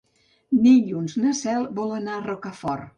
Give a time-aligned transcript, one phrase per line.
[0.63, 2.89] Dilluns na Cel vol anar a Rocafort.